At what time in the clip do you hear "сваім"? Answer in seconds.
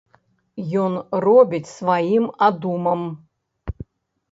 1.75-2.25